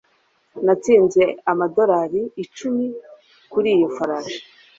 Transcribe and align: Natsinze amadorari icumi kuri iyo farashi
Natsinze 0.65 1.23
amadorari 1.51 2.21
icumi 2.43 2.85
kuri 3.51 3.67
iyo 3.75 3.87
farashi 3.95 4.39